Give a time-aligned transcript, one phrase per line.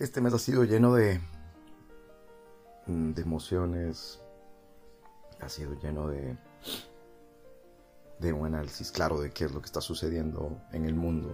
[0.00, 1.20] Este mes ha sido lleno de,
[2.88, 4.20] emociones,
[5.40, 6.36] ha sido lleno de,
[8.18, 11.30] de un análisis claro de qué es lo que está sucediendo en el mundo,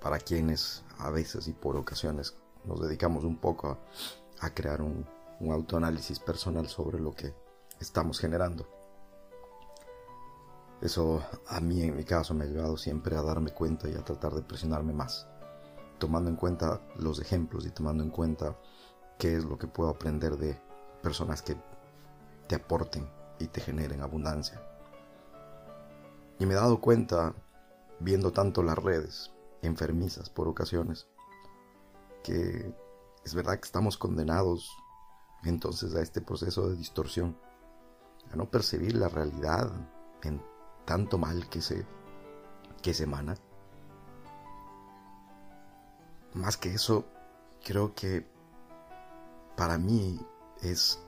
[0.00, 3.76] para quienes a veces y por ocasiones nos dedicamos un poco
[4.38, 5.04] a, crear un,
[5.40, 7.34] un autoanálisis personal sobre lo que
[7.80, 8.68] estamos generando.
[10.80, 14.04] Eso a mí en mi caso me ha ayudado siempre a darme cuenta y a
[14.04, 15.26] tratar de presionarme más
[15.98, 18.56] tomando en cuenta los ejemplos y tomando en cuenta
[19.18, 20.60] qué es lo que puedo aprender de
[21.02, 21.56] personas que
[22.46, 24.62] te aporten y te generen abundancia.
[26.38, 27.34] Y me he dado cuenta,
[28.00, 29.32] viendo tanto las redes,
[29.62, 31.08] enfermizas por ocasiones,
[32.22, 32.72] que
[33.24, 34.70] es verdad que estamos condenados
[35.44, 37.36] entonces a este proceso de distorsión,
[38.32, 39.70] a no percibir la realidad
[40.22, 40.42] en
[40.84, 41.86] tanto mal que se,
[42.82, 43.34] que se emana
[46.38, 47.04] más que eso,
[47.64, 48.24] creo que
[49.56, 50.20] para mí
[50.62, 51.00] es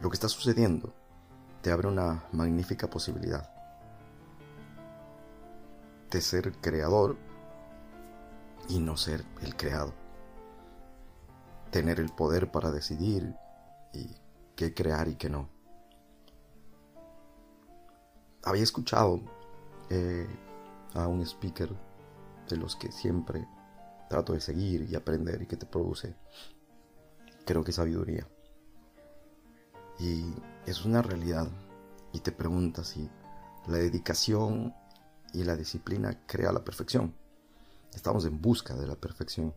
[0.00, 0.94] lo que está sucediendo.
[1.62, 3.52] Te abre una magnífica posibilidad
[6.10, 7.18] de ser creador
[8.68, 9.92] y no ser el creado.
[11.70, 13.34] Tener el poder para decidir
[14.56, 15.50] qué crear y qué no.
[18.42, 19.20] Había escuchado
[19.90, 20.26] eh,
[20.94, 21.76] a un speaker
[22.48, 23.46] de los que siempre
[24.08, 26.14] trato de seguir y aprender y que te produce,
[27.44, 28.26] creo que sabiduría.
[29.98, 30.32] Y
[30.66, 31.48] es una realidad.
[32.12, 33.08] Y te preguntas si
[33.66, 34.74] la dedicación
[35.34, 37.14] y la disciplina crea la perfección.
[37.94, 39.54] Estamos en busca de la perfección.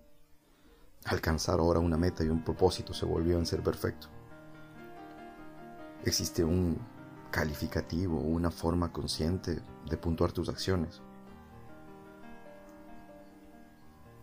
[1.06, 4.08] Alcanzar ahora una meta y un propósito se volvió en ser perfecto.
[6.04, 6.78] Existe un
[7.32, 11.02] calificativo, una forma consciente de puntuar tus acciones.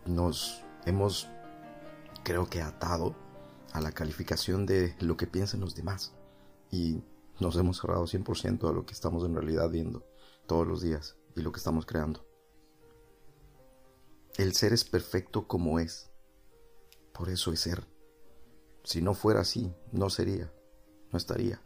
[0.09, 1.29] Nos hemos,
[2.23, 3.15] creo que, atado
[3.71, 6.13] a la calificación de lo que piensan los demás
[6.71, 7.03] y
[7.39, 10.05] nos hemos cerrado 100% a lo que estamos en realidad viendo
[10.47, 12.25] todos los días y lo que estamos creando.
[14.37, 16.09] El ser es perfecto como es.
[17.13, 17.85] Por eso es ser.
[18.83, 20.51] Si no fuera así, no sería,
[21.11, 21.61] no estaría.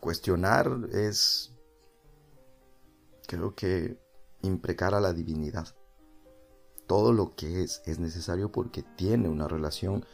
[0.00, 1.54] Cuestionar es,
[3.26, 3.98] creo que,
[4.42, 5.74] imprecar a la divinidad
[6.88, 10.04] todo lo que es es necesario porque tiene una relación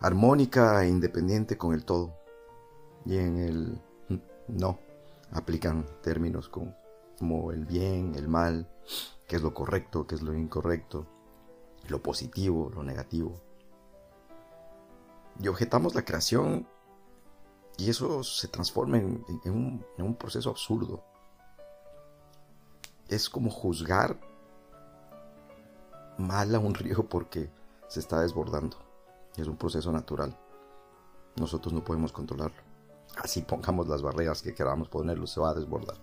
[0.00, 2.14] armónica e independiente con el todo.
[3.06, 3.80] Y en el
[4.48, 4.78] no
[5.32, 8.68] aplican términos como, el bien, el mal,
[9.26, 11.06] qué es lo correcto, qué es lo incorrecto,
[11.88, 13.40] lo positivo, lo negativo.
[15.40, 16.68] Y objetamos la creación
[17.76, 21.02] y eso se transforma en, un, en un proceso absurdo.
[23.08, 24.18] Es como juzgar
[26.18, 27.50] mal a un río porque
[27.88, 28.76] se está desbordando.
[29.36, 30.36] Es un proceso natural.
[31.36, 32.62] Nosotros no podemos controlarlo.
[33.16, 35.96] Así pongamos las barreras que queramos ponerlo, se va a desbordar.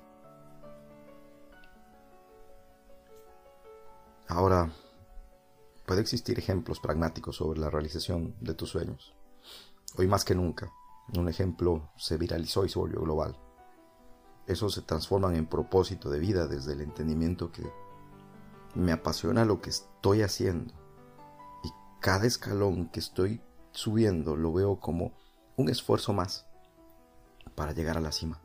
[4.28, 4.72] Ahora,
[5.86, 9.14] puede existir ejemplos pragmáticos sobre la realización de tus sueños.
[9.98, 10.72] Hoy más que nunca,
[11.18, 13.38] un ejemplo se viralizó y se volvió global.
[14.48, 17.70] Eso se transforma en propósito de vida desde el entendimiento que
[18.76, 20.74] me apasiona lo que estoy haciendo.
[21.64, 25.14] Y cada escalón que estoy subiendo lo veo como
[25.56, 26.46] un esfuerzo más
[27.56, 28.40] para llegar a la cima.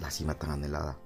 [0.00, 0.98] La cima tan anhelada.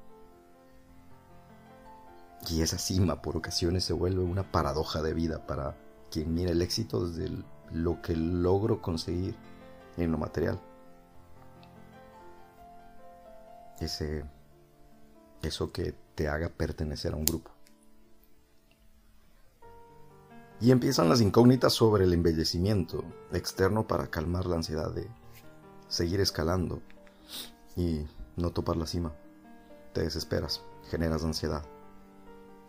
[2.48, 5.76] Y esa cima por ocasiones se vuelve una paradoja de vida para
[6.10, 7.30] quien mira el éxito desde
[7.70, 9.36] lo que logro conseguir
[9.96, 10.60] en lo material.
[13.78, 14.24] Ese
[15.42, 17.50] eso que te haga pertenecer a un grupo.
[20.60, 25.08] Y empiezan las incógnitas sobre el embellecimiento externo para calmar la ansiedad de
[25.88, 26.82] seguir escalando
[27.76, 28.06] y
[28.36, 29.14] no topar la cima.
[29.94, 31.64] Te desesperas, generas ansiedad,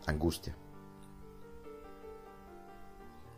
[0.07, 0.55] angustia.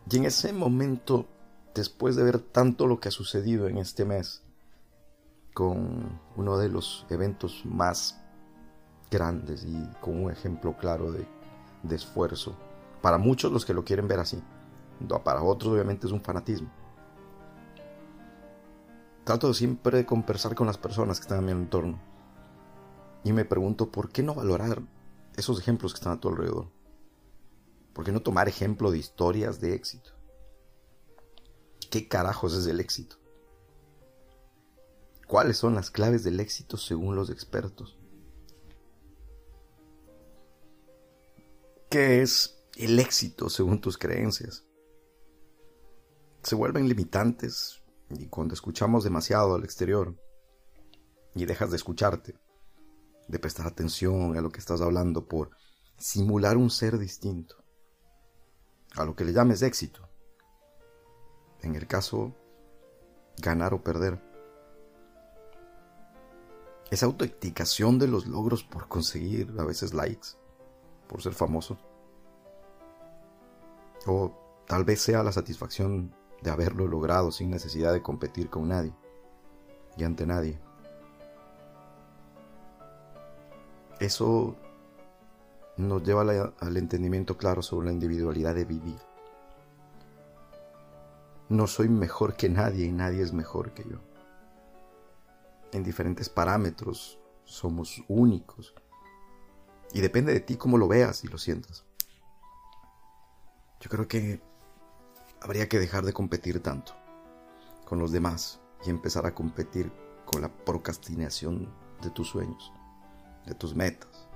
[0.08, 1.26] Y en ese momento,
[1.74, 4.42] después de ver tanto lo que ha sucedido en este mes,
[5.52, 8.20] con uno de los eventos más
[9.10, 11.26] grandes y con un ejemplo claro de,
[11.82, 12.56] de esfuerzo,
[13.04, 14.42] para muchos los que lo quieren ver así.
[15.22, 16.72] Para otros obviamente es un fanatismo.
[19.24, 22.00] Trato siempre de conversar con las personas que están a mi entorno.
[23.22, 24.80] Y me pregunto, ¿por qué no valorar
[25.36, 26.70] esos ejemplos que están a tu alrededor?
[27.92, 30.12] ¿Por qué no tomar ejemplo de historias de éxito?
[31.90, 33.16] ¿Qué carajos es el éxito?
[35.28, 37.98] ¿Cuáles son las claves del éxito según los expertos?
[41.90, 44.64] ¿Qué es el éxito según tus creencias.
[46.42, 50.14] Se vuelven limitantes y cuando escuchamos demasiado al exterior
[51.34, 52.38] y dejas de escucharte,
[53.28, 55.50] de prestar atención a lo que estás hablando por
[55.96, 57.56] simular un ser distinto,
[58.96, 60.08] a lo que le llames éxito.
[61.62, 62.36] En el caso,
[63.38, 64.20] ganar o perder.
[66.90, 70.28] Esa autoexplicación de los logros por conseguir a veces likes,
[71.08, 71.78] por ser famoso.
[74.06, 74.32] O
[74.66, 78.92] tal vez sea la satisfacción de haberlo logrado sin necesidad de competir con nadie
[79.96, 80.58] y ante nadie.
[84.00, 84.56] Eso
[85.76, 86.22] nos lleva
[86.60, 88.98] al entendimiento claro sobre la individualidad de vivir.
[91.48, 93.98] No soy mejor que nadie y nadie es mejor que yo.
[95.72, 98.74] En diferentes parámetros somos únicos.
[99.92, 101.84] Y depende de ti cómo lo veas y lo sientas.
[103.84, 104.40] Yo creo que
[105.42, 106.94] habría que dejar de competir tanto
[107.84, 109.92] con los demás y empezar a competir
[110.24, 111.68] con la procrastinación
[112.00, 112.72] de tus sueños,
[113.44, 114.26] de tus metas,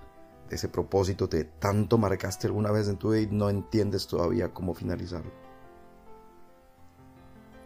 [0.50, 4.52] de ese propósito que tanto marcaste alguna vez en tu vida y no entiendes todavía
[4.52, 5.32] cómo finalizarlo.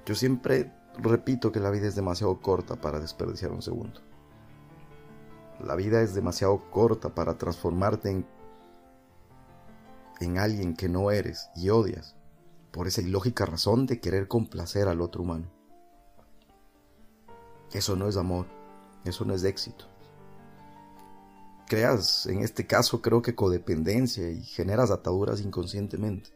[0.07, 4.01] Yo siempre repito que la vida es demasiado corta para desperdiciar un segundo.
[5.59, 8.25] La vida es demasiado corta para transformarte en
[10.23, 12.17] en alguien que no eres y odias
[12.71, 15.51] por esa ilógica razón de querer complacer al otro humano.
[17.73, 18.47] Eso no es amor,
[19.05, 19.87] eso no es éxito.
[21.67, 26.31] Creas, en este caso creo que codependencia y generas ataduras inconscientemente.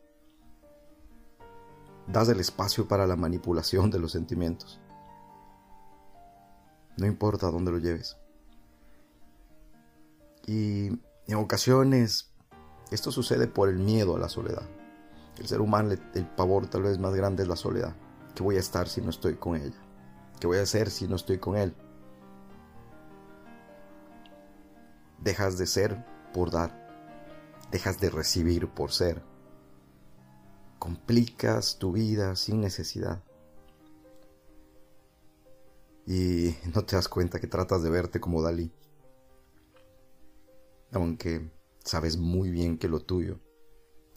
[2.07, 4.81] Das el espacio para la manipulación de los sentimientos.
[6.97, 8.17] No importa dónde lo lleves.
[10.47, 10.87] Y
[11.27, 12.33] en ocasiones
[12.91, 14.67] esto sucede por el miedo a la soledad.
[15.39, 17.95] El ser humano, el pavor tal vez más grande es la soledad.
[18.35, 19.77] ¿Qué voy a estar si no estoy con ella?
[20.41, 21.75] ¿Qué voy a hacer si no estoy con él?
[25.19, 26.87] Dejas de ser por dar.
[27.71, 29.23] Dejas de recibir por ser.
[30.79, 33.23] Complicas tu vida sin necesidad.
[36.07, 38.71] Y no te das cuenta que tratas de verte como Dalí.
[40.93, 41.51] Aunque
[41.87, 43.39] sabes muy bien que lo tuyo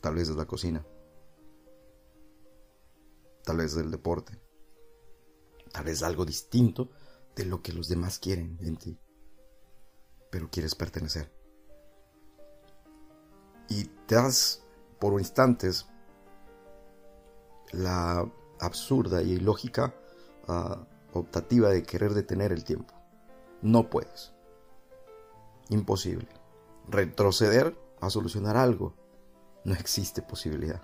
[0.02, 0.86] tal vez es la cocina,
[3.44, 4.42] tal vez es el deporte,
[5.72, 6.90] tal vez algo distinto
[7.36, 9.00] de lo que los demás quieren en ti,
[10.32, 11.32] pero quieres pertenecer.
[13.70, 14.64] Y te das
[15.00, 15.86] por instantes
[17.72, 18.28] la
[18.60, 19.94] absurda y ilógica
[20.48, 22.96] ah, optativa de querer detener el tiempo.
[23.62, 24.34] No puedes.
[25.70, 26.39] Imposible
[26.90, 28.94] retroceder a solucionar algo.
[29.64, 30.82] No existe posibilidad.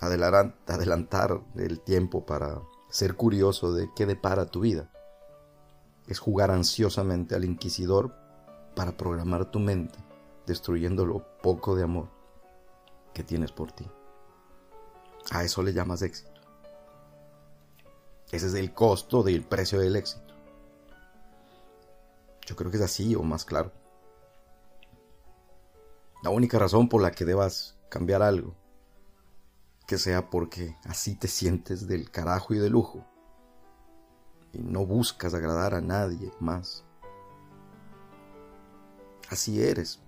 [0.00, 2.60] Adelantar el tiempo para
[2.90, 4.90] ser curioso de qué depara tu vida
[6.08, 8.14] es jugar ansiosamente al inquisidor
[8.74, 9.98] para programar tu mente,
[10.46, 12.08] destruyendo lo poco de amor
[13.14, 13.86] que tienes por ti.
[15.30, 16.40] A eso le llamas éxito.
[18.30, 20.34] Ese es el costo del precio del éxito.
[22.46, 23.70] Yo creo que es así o más claro.
[26.22, 28.54] La única razón por la que debas cambiar algo,
[29.88, 33.04] que sea porque así te sientes del carajo y de lujo,
[34.52, 36.84] y no buscas agradar a nadie más.
[39.30, 39.98] Así eres,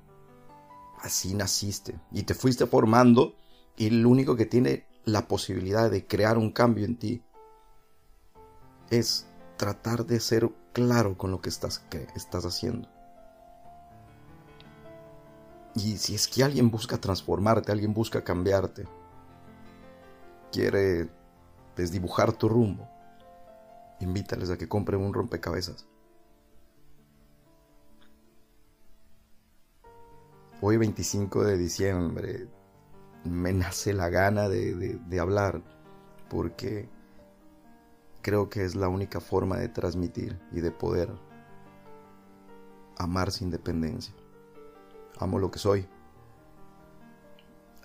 [1.00, 3.35] así naciste, y te fuiste formando,
[3.77, 7.25] y el único que tiene la posibilidad de crear un cambio en ti
[8.91, 12.88] es tratar de ser claro con lo que estás, que estás haciendo.
[15.75, 18.87] Y si es que alguien busca transformarte, alguien busca cambiarte,
[20.52, 21.09] quiere
[21.76, 22.88] desdibujar tu rumbo,
[23.99, 25.87] invítales a que compren un rompecabezas.
[30.61, 32.49] Hoy 25 de diciembre
[33.25, 35.61] me nace la gana de, de hablar
[36.31, 36.88] porque
[38.23, 41.11] creo que es la única forma de transmitir y de poder
[42.97, 44.14] amar sin dependencia.
[45.18, 45.87] Amo lo que soy.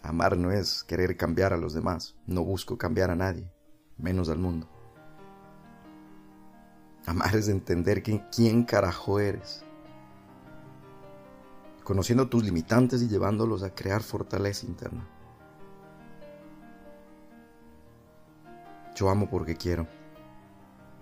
[0.02, 2.16] Amar no es querer cambiar a los demás.
[2.26, 3.52] No busco cambiar a nadie,
[3.98, 4.68] menos al mundo.
[7.06, 9.64] Amar es entender quién carajo eres.
[11.84, 15.08] Conociendo tus limitantes y llevándolos a crear fortaleza interna.
[18.96, 19.88] Yo amo porque quiero.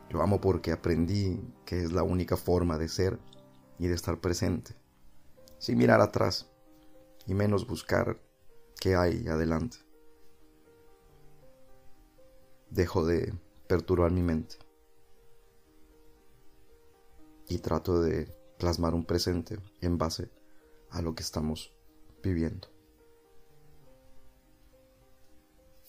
[0.10, 3.20] Yo amo porque aprendí que es la única forma de ser
[3.80, 4.76] y de estar presente
[5.60, 6.50] sin mirar atrás
[7.26, 8.20] y menos buscar
[8.80, 9.78] que hay adelante.
[12.70, 13.34] Dejo de
[13.68, 14.58] perturbar mi mente
[17.48, 18.26] y trato de
[18.58, 20.30] plasmar un presente en base
[20.90, 21.74] a lo que estamos
[22.24, 22.68] viviendo.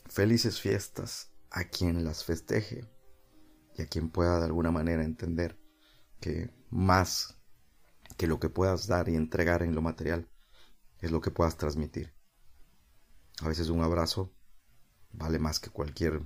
[0.07, 2.89] Felices fiestas a quien las festeje
[3.77, 5.59] y a quien pueda de alguna manera entender
[6.21, 7.38] que más
[8.19, 10.29] que lo que puedas dar y entregar en lo material
[10.99, 12.13] es lo que puedas transmitir.
[13.41, 14.35] A veces un abrazo
[15.13, 16.21] vale más que cualquier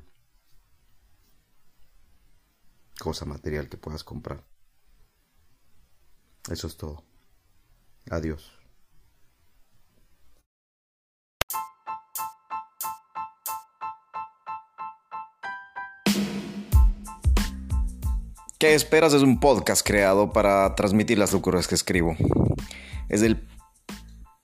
[2.99, 4.43] cosa material que puedas comprar.
[6.51, 7.05] Eso es todo.
[8.11, 8.62] Adiós.
[18.63, 19.13] ¿Qué esperas?
[19.13, 22.15] Es un podcast creado para transmitir las locuras que escribo.
[23.09, 23.45] Es el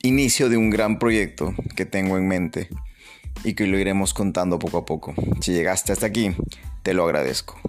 [0.02, 2.68] inicio de un gran proyecto que tengo en mente
[3.44, 5.14] y que lo iremos contando poco a poco.
[5.40, 6.34] Si llegaste hasta aquí,
[6.82, 7.60] te lo agradezco.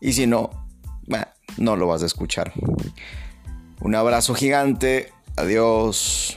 [0.00, 0.50] Y si no,
[1.58, 2.52] no lo vas a escuchar.
[3.80, 5.12] Un abrazo gigante.
[5.36, 6.34] Adiós.